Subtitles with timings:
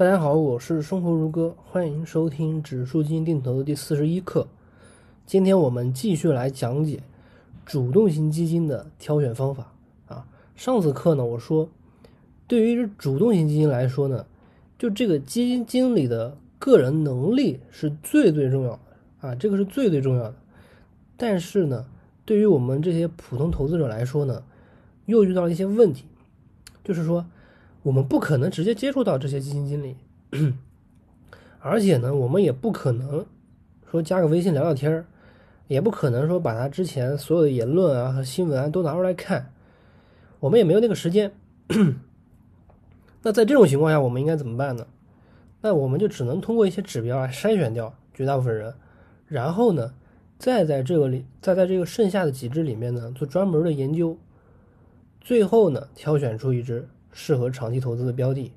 [0.00, 4.48] 大家好，我是生活如歌，欢迎收听指数基金定投的第四十一课。
[5.26, 7.02] 今天我们继续来讲解
[7.66, 9.74] 主动型基金的挑选方法
[10.08, 10.26] 啊。
[10.56, 11.68] 上次课呢，我说
[12.46, 14.24] 对于主动型基金来说呢，
[14.78, 18.80] 就这个基金经理的个人能力是最最重要的
[19.20, 20.34] 啊，这个是最最重要的。
[21.18, 21.84] 但是呢，
[22.24, 24.42] 对于我们这些普通投资者来说呢，
[25.04, 26.06] 又遇到了一些问题，
[26.82, 27.26] 就是说。
[27.82, 29.96] 我们不可能直接接触到这些基金经理，
[31.60, 33.24] 而且呢，我们也不可能
[33.90, 35.04] 说加个微信聊聊天
[35.66, 39.52] 也不可能说把他之前所有的言论啊和新闻啊都拿出来看，
[40.40, 41.32] 我们也没有那个时间。
[43.22, 44.86] 那在这种情况下，我们应该怎么办呢？
[45.62, 48.74] 那我们就只能通过一些指标来筛选掉绝大部分人，
[49.26, 49.94] 然后呢，
[50.38, 54.18] 再在这个里，再在这个剩下的几只里面呢做专门的研究，
[55.20, 56.88] 最后呢挑选出一只。
[57.12, 58.52] 适合长期投资的标的，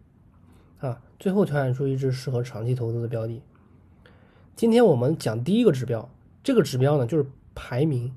[0.80, 3.42] 啊，最后挑选出一只适合长期投资的标的。
[4.56, 6.08] 今天我们讲第一个指标，
[6.44, 8.14] 这个指标呢就是排名，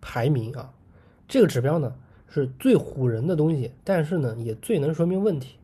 [0.00, 0.72] 排名啊，
[1.28, 1.94] 这个指标呢
[2.28, 5.56] 是最唬人的东西，但是呢也最能说明问题。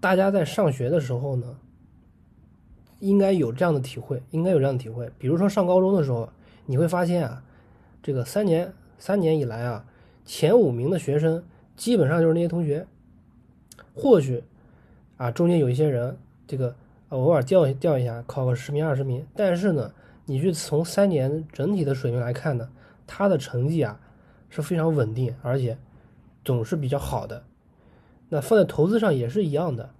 [0.00, 1.56] 大家在上学的时候呢，
[3.00, 5.10] 应该有这样的体会，应该有这样的体会。
[5.18, 6.30] 比如说上高中的时候，
[6.64, 7.44] 你会发现啊，
[8.02, 9.84] 这个三年三年以来啊，
[10.24, 11.44] 前五名的学生
[11.76, 12.86] 基本上就是那些同学。
[13.94, 14.42] 或许，
[15.16, 16.74] 啊，中间有一些人，这个
[17.10, 19.92] 偶尔掉掉一下，考个十名二十名，但是呢，
[20.26, 22.68] 你去从三年整体的水平来看呢，
[23.06, 24.00] 他的成绩啊
[24.48, 25.78] 是非常稳定，而且
[26.44, 27.44] 总是比较好的。
[28.28, 29.90] 那放在投资上也是一样的。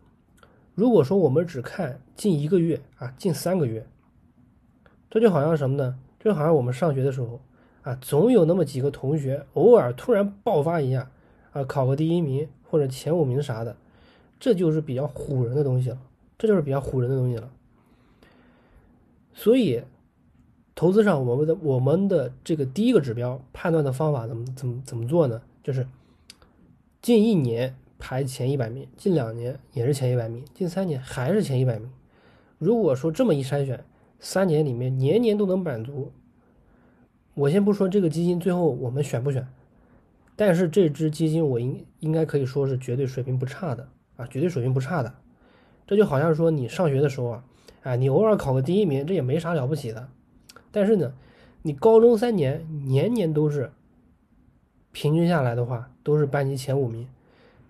[0.74, 3.86] 如果说我们只看近一个月啊，近三个月，
[5.08, 5.96] 这就好像什么呢？
[6.18, 7.40] 就好像我们上学的时候
[7.82, 11.08] 啊，总有那么几个同学偶尔突然爆发一下，
[11.52, 13.76] 啊，考个第一名或者前五名啥的。
[14.44, 15.98] 这就是比较唬人的东西了，
[16.36, 17.50] 这就是比较唬人的东西了。
[19.32, 19.82] 所以，
[20.74, 25.40] 投资上我们的我们的这个第一个指标判断的方法怎么怎么怎么做呢？
[25.62, 25.86] 就是
[27.00, 31.90] 近一年排前一百名，近两年也是前一百名，近三年还是前一百名。
[32.58, 33.82] 如果说这么一筛选，
[34.20, 36.12] 三年里面年年都能满足，
[37.32, 39.48] 我先不说这个基金最后我们选不选，
[40.36, 43.88] 但是这支基金我应应该可以说是绝对水平不差的。
[44.16, 45.14] 啊，绝对水平不差的，
[45.86, 47.44] 这就好像说你上学的时候啊，
[47.82, 50.08] 啊，你偶尔考个第一名，这也没啥了不起的。
[50.70, 51.12] 但是呢，
[51.62, 53.72] 你高中三年年年都是
[54.92, 57.08] 平均下来的话，都是班级前五名，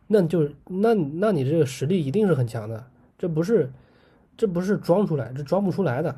[0.06, 2.87] 那就那那你这个实力一定是很强的，
[3.19, 3.72] 这不是
[4.37, 6.16] 这不是装出来，这装不出来的，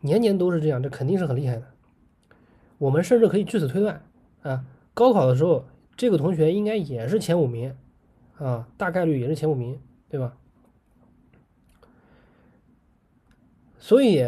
[0.00, 1.64] 年年都是这样，这肯定是很厉害的。
[2.78, 4.02] 我们甚至可以据此推断，
[4.42, 5.66] 啊，高考的时候
[5.96, 7.74] 这个同学应该也是前五名。
[8.38, 10.36] 啊，大概率也是前五名，对吧？
[13.78, 14.24] 所以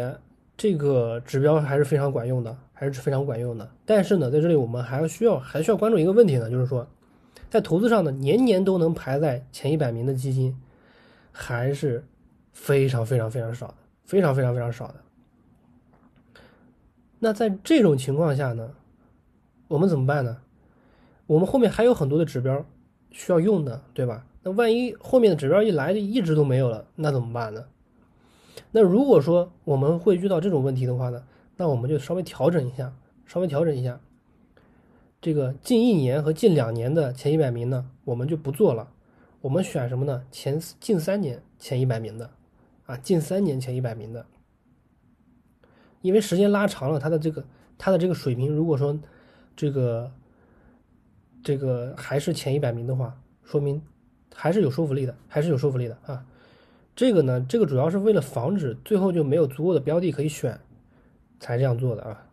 [0.55, 3.69] 这个指标还是非常管用的，还是非常管用的。
[3.85, 6.87] 但是呢，在这里我们还要需要还需要关注一个问题呢，就是说，
[7.49, 10.55] 在投资上呢，年年都能排在前一百名的基金，
[11.31, 12.05] 还是
[12.53, 13.75] 非常非常非常少的，
[14.05, 14.95] 非常非常非常少的。
[17.19, 18.75] 那在这种情况下呢，
[19.67, 20.37] 我们怎么办呢？
[21.25, 22.65] 我们后面还有很多的指标。
[23.11, 24.25] 需要用的，对吧？
[24.43, 27.65] 那万一后面的指标一来就一直都没有了，那怎么办呢？
[28.71, 31.23] 那如果说我们会遇到这种问题的话呢，
[31.57, 32.95] 那我们就稍微调整一下，
[33.25, 33.99] 稍微调整一下。
[35.19, 38.91] 这个近一年和近两年的前一百名呢，我们就不做了，
[39.41, 40.23] 我们选什么呢？
[40.31, 42.29] 前近三年前一百名的，
[42.85, 44.25] 啊，近三年前一百名的，
[46.01, 47.43] 因为时间拉长了，它的这个
[47.77, 48.97] 它的这个水平，如果说
[49.55, 50.11] 这个。
[51.47, 53.81] 这个还是前一百名的话，说明
[54.35, 56.25] 还是有说服力的，还是有说服力的啊。
[56.93, 60.59] 这个呢，这个主要是为了防止最后就没有足够的标的可以选，
[61.39, 62.27] 才这样做的啊。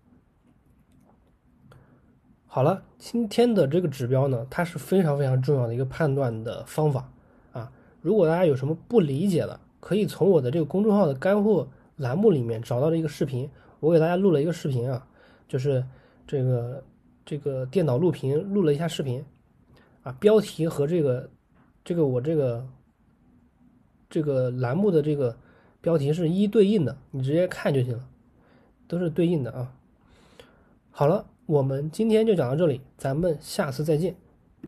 [2.48, 7.08] 好了，今天的这个指标呢，它是非常非常重要的一个判断的方法
[7.52, 7.70] 啊。
[8.00, 11.68] 如果大家有什么不理解的，可以从我的这个公众号的干货
[11.98, 15.06] 栏目里面找到了一个视频，我给大家录了一个视频啊，
[15.46, 15.86] 就是
[16.26, 16.82] 这个。
[17.24, 19.24] 这个电脑录屏录了一下视频，
[20.02, 21.30] 啊，标题和这个
[21.84, 22.66] 这个我这个
[24.10, 25.38] 这个栏目的这个
[25.80, 28.08] 标题是一对应的，你直接看就行了，
[28.86, 29.72] 都是对应的啊。
[30.90, 34.16] 好了，我们今天就讲到这里，咱们下次再见。